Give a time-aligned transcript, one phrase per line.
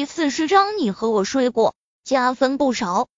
[0.00, 1.74] 第四十章，你和我睡过，
[2.04, 3.10] 加分不少。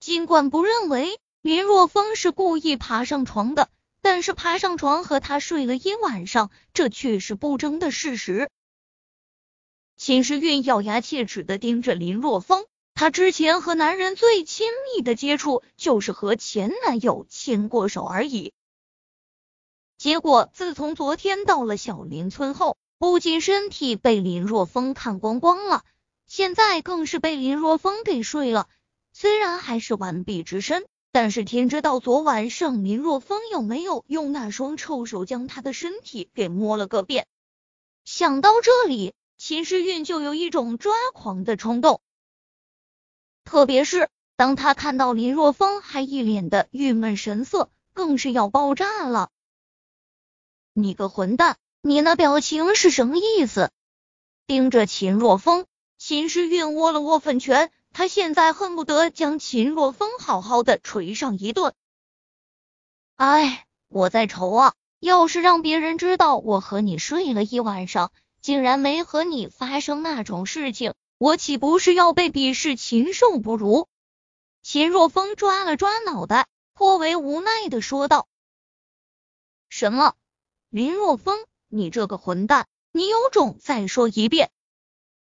[0.00, 3.68] 尽管不认为林若风是故意爬上床的，
[4.00, 8.48] 但是爬上床和他睡了一晚上，这却是不争的事实。
[9.98, 12.64] 秦时运咬牙切齿的盯着林若风，
[12.94, 18.54] 她之前和男人最亲密的接触就是和前男友牵过手而已。
[19.98, 25.84] 结果自从昨天到了小林村后，不仅身体被林若风看光光了，
[26.26, 28.68] 现在更是被林若风给睡了。
[29.12, 37.26] 虽然还是完璧之身，但是天知道昨晚上林若风有没有用那双臭手将他的身体给摸了个遍。
[38.04, 39.14] 想到这里。
[39.38, 42.00] 秦时运就有一种抓狂的冲动，
[43.44, 49.28] 特别是当他看到林若风还一脸的郁闷神色，更是要爆炸了。
[50.72, 53.70] 你个混蛋，你那表情是什么意思？
[54.46, 55.66] 盯着秦若风，
[55.98, 61.74] 秦时运握了握粉拳，他现在恨不得将秦若风好好的捶上一顿。
[63.16, 68.12] 哎，我在愁啊，要是让别人知道我和你睡了一晚上。
[68.42, 73.88] 竟然没和你发生那种事情，我岂不是要被鄙视禽兽不如？
[74.62, 78.28] 秦若风抓了抓脑袋，颇为无奈的说道
[79.68, 80.14] ：“什么？
[80.68, 84.52] 林若风，你这个混蛋，你有种再说一遍！”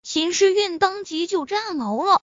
[0.03, 2.21] 秦时运当即就炸毛了，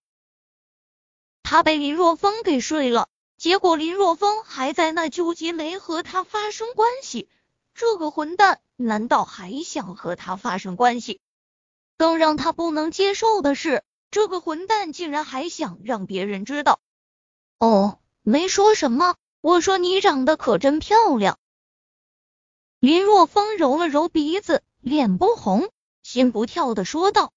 [1.43, 7.29] 他被林若风给睡了，结果林若风还在那纠结没和他发生关系，
[7.75, 8.61] 这个混蛋！
[8.81, 11.21] 难道还想和他发生关系？
[11.97, 16.81] 更让他不能接受的是，这个混蛋竟然还想让别人知道。
[17.59, 21.39] 哦，没说什么，我说你长得可真漂亮。
[22.81, 25.71] 林若风揉了揉鼻子，脸不红
[26.03, 27.33] 心不跳的说道：“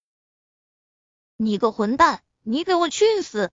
[1.44, 3.52] 你个混蛋，你给我去死！”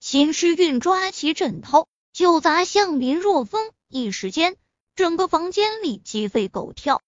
[0.00, 4.56] 秦诗韵抓起枕头就砸向林若风，一时间。
[4.94, 7.00] 整个房间里鸡飞狗跳，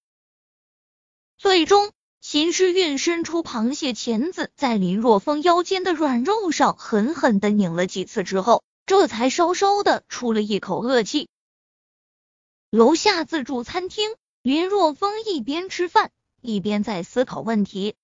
[1.37, 1.93] 最终
[2.23, 11.29] 秦诗韵伸出螃蟹钳子，在林若风腰间的软肉上狠狠的拧了几次之后，这才稍稍的出了一口恶气。
[12.71, 16.11] 楼下自助餐厅，林若风一边吃饭
[16.41, 17.95] 一边在思考问题。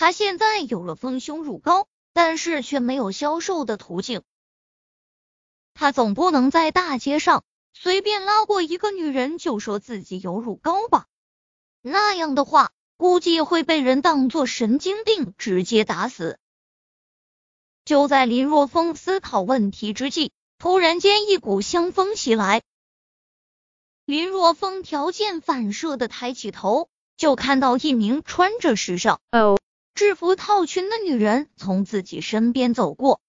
[0.00, 4.22] 他现在有了丰胸乳膏，但是却没有销售的途径。
[5.74, 7.42] 他总不能在大街上。
[7.74, 11.06] 随便拉过一个女人就说自己有乳膏吧，
[11.82, 16.38] 那样的话估计会被人当做神经病直接打死。
[17.84, 22.62] 就在林若风思考问题之际，突然间一股香风袭来，
[24.04, 29.57] 林若风条件反射的抬起头，就看到一名穿着时尚哦
[29.98, 33.20] 制服套裙的女人从自己身边走过。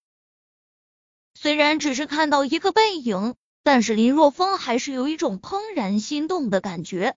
[1.34, 3.34] 虽然只是看到一个背影。
[3.62, 7.14] 但是林若风还是有一种怦然心动的感觉。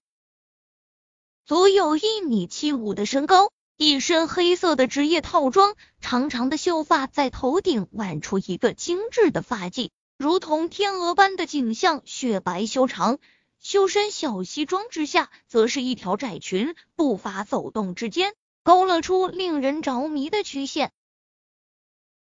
[1.45, 13.19] 足有一米七五的身高，一身黑色的职业套装，长长的秀发在头顶挽出一个精致的发髻，如同天鹅般的景象，雪白修长。
[13.61, 20.91] 修身小西装之下，则是一条窄裙，步伐走动之间，勾勒出令人着迷的曲线。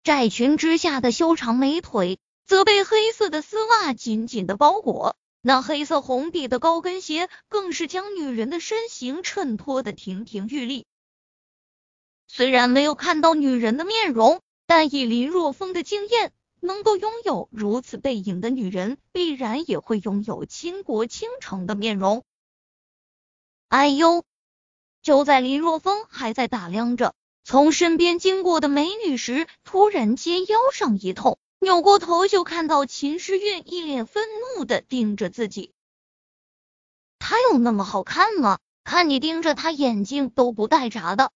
[0.03, 2.19] 窄裙之下的修长美腿。
[2.47, 10.85] 则被黑色的丝袜紧紧的包裹，那黑色红底的高跟鞋更是将女人的身形衬托的亭亭玉立。
[12.25, 22.23] 虽然没有看到女人的面容，但以林若风的经验，能够拥有如此背影的女人，必然也会拥有倾国倾城的面容。
[23.67, 24.23] 哎呦！
[25.07, 31.39] 就在林若风还在打量着从身边经过的美女时，突然间腰上一痛。
[31.59, 34.25] 扭过头就看到秦时运一脸愤
[34.57, 35.71] 怒的盯着自己，
[37.19, 38.59] 他有那么好看吗？
[38.83, 41.31] 看你盯着他眼睛都不带眨的。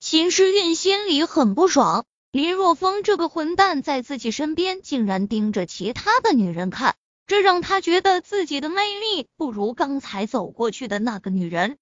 [0.00, 6.96] 秦时运心里很不爽，林若风这个混蛋在自己身边竟然盯着其他的女人看，
[7.28, 11.78] 这让他觉得自己的魅力不如刚才走过去的那个女人。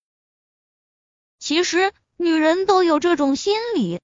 [1.38, 4.00] 其实女人都有这种心理，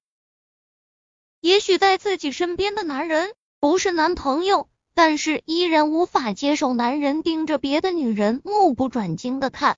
[1.41, 3.33] 也许在自己身边的男人。
[3.59, 9.77] 不是男朋友，但是依然无法接受男人盯着别的女人目不转睛的看。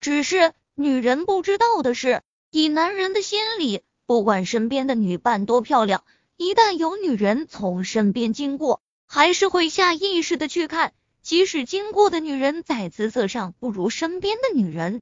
[0.00, 6.04] 只是女人不知道的是，以男人的心理，不管身边的女伴多漂亮，
[6.36, 10.92] 一旦有女人从身边经过，还是会下意识的去看，
[11.22, 15.00] 即使经过的女人在姿色上不如身边的女人。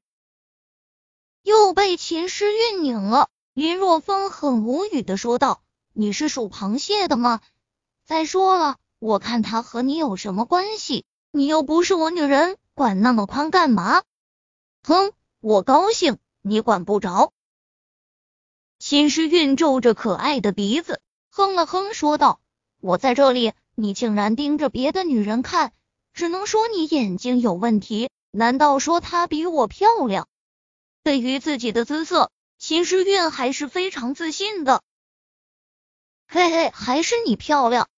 [1.43, 3.29] 又被秦诗韵拧了。
[3.53, 7.41] 林若风很无语的说道：“你是属螃蟹的吗？
[8.05, 11.05] 再说了，我看他和你有什么关系？
[11.33, 14.03] 你又不是我女人，管那么宽干嘛？”
[14.83, 17.33] 哼，我高兴，你管不着。
[18.79, 21.01] 秦诗韵皱着可爱的鼻子，
[21.31, 22.41] 哼了哼，说道
[22.81, 25.73] ：“我在这里，你竟然盯着别的女人看，
[26.15, 28.09] 只能说你眼睛有问题。
[28.31, 30.29] 难道说她比我漂亮？”
[31.03, 34.83] 对于自己的姿色，秦诗韵还是非常自信的。
[36.29, 37.89] 嘿嘿，还是你漂亮。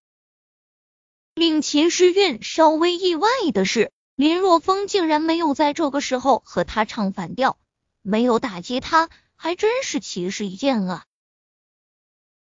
[1.34, 7.58] 令秦诗韵稍微意外的是，林若风竟然没有在这个时候和他唱反调，
[8.02, 9.08] 没有打击他。
[9.34, 11.04] 还真是奇事一件啊！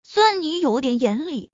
[0.01, 1.51] 算你有点眼力。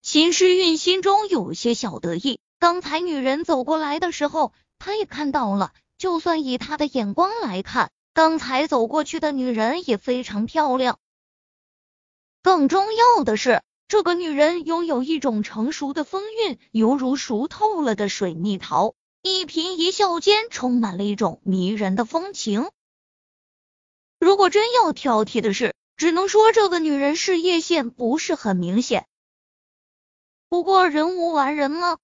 [0.00, 5.74] 秦诗韵心中有些小得意，刚才女人走过来的时候，她也看到了。
[6.02, 10.98] 就算以他的眼光来看，刚才走过去的女人也非常漂亮。
[12.42, 22.68] 更重要的是，这个女人拥有一种成熟的风韵，犹如熟透了的水蜜桃，一颦一笑间充满了一种迷人的风情。
[24.18, 29.06] 如果真要挑剔的是，只能说这个女人事业线不是很明显。
[30.48, 31.98] 不过人无完人嘛。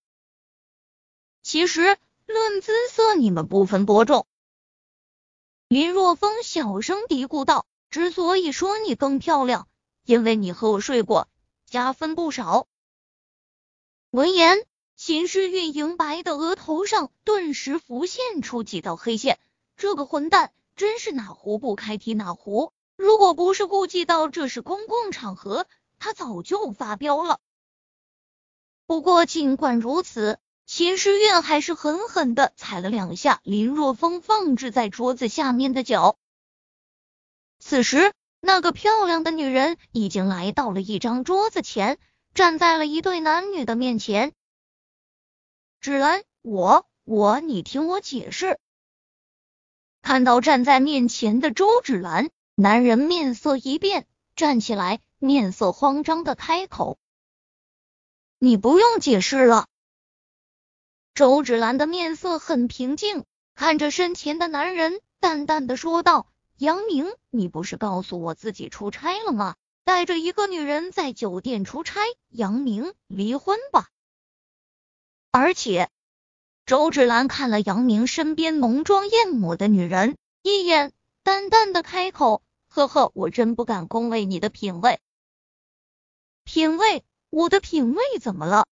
[1.42, 1.98] 其实
[2.28, 4.26] 论姿色，你们不分伯仲。
[5.66, 9.66] 林若风小声嘀咕道：“之所以说你更漂亮，
[10.04, 11.26] 因为你和我睡过，
[11.64, 12.66] 加分不少。”
[14.12, 19.38] 闻言，秦诗韵莹白的额头上顿时浮现出几道黑线。
[19.78, 20.52] 这个混蛋！
[20.76, 25.66] 真是哪壶不开提哪壶，如果不是顾忌到这是公共场合，
[25.98, 27.40] 他早就发飙了。
[28.86, 30.38] 不过尽管如此，
[30.68, 36.18] 秦诗韵还是狠狠的踩了两下林若风放置在桌子下面的脚。
[37.58, 41.98] 此时，那个漂亮的女人已经来到了一张桌子前，
[42.34, 44.34] 站在了一对男女的面前。
[45.80, 48.58] 芷兰，我我，你听我解释。
[50.02, 54.06] 看到站在面前的周芷兰，男人面色一变，
[54.36, 56.98] 站起来，面色慌张的开口
[58.38, 59.66] ：“你不用解释了。”
[61.18, 63.24] 周芷兰的面色很平静，
[63.56, 66.28] 看着身前的男人，淡淡的说道
[66.58, 69.56] ：“杨明，你不是告诉我自己出差了吗？
[69.82, 73.88] 带着一个女人在酒店出差，杨明，离婚吧。
[75.32, 75.90] 而且。”
[76.66, 80.92] 周芷兰看了杨明身边浓妆艳抹的女人一眼，
[81.24, 85.00] 淡淡的开口：“呵呵，我真不敢恭维你的品味。
[86.44, 87.02] 品味？
[87.28, 88.68] 我的品味怎么了？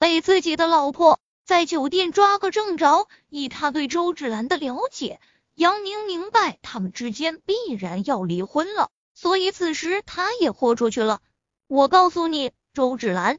[0.00, 3.08] 被自己的老婆在酒店抓个正着？
[3.30, 5.18] 以他对周芷兰的了解，
[5.54, 11.22] 杨明明白他们之间必然要离婚了，所以此时他也豁出去了。
[11.66, 13.38] 我告诉你，周芷兰，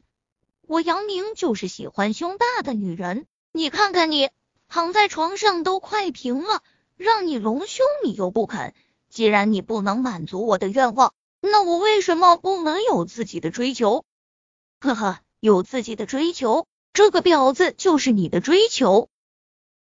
[0.66, 4.30] 我杨明就是喜欢胸大的女人。”你看看你，
[4.66, 6.64] 躺在床上都快平了，
[6.96, 8.74] 让你隆胸你又不肯。
[9.08, 14.04] 既然你不能满足我的愿望，那我为什么不能有自己的追求？
[14.82, 19.08] 呵呵，有自己的追求，这个婊子就是你的追求。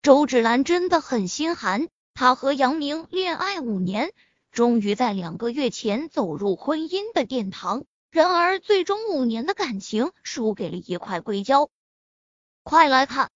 [0.02, 4.12] 周芷兰真的很心寒，她和杨明恋爱五年，
[4.52, 11.70] 终于在两个月前走入婚姻的殿堂，然而最终五年的感情输给了一块硅胶。
[12.64, 13.30] 快来看！